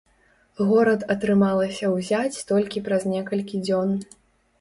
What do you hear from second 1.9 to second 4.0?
ўзяць толькі праз некалькі дзён.